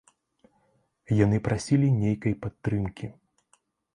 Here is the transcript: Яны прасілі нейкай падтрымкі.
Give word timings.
Яны 1.25 1.37
прасілі 1.49 1.87
нейкай 1.99 2.33
падтрымкі. 2.45 3.07